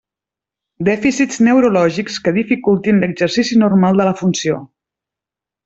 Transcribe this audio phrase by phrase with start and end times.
[0.87, 4.59] Dèficits neurològics que dificultin l'exercici normal de la funció.